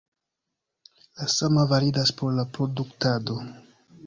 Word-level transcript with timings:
La 1.19 1.27
sama 1.33 1.67
validas 1.73 2.11
por 2.21 2.33
la 2.39 2.47
produktado. 2.57 3.39